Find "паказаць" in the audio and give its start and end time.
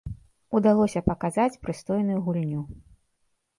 1.09-1.59